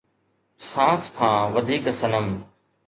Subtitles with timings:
[0.69, 2.27] سانس کان وڌيڪ صنم